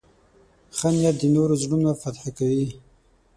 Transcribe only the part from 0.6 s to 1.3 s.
ښه نیت د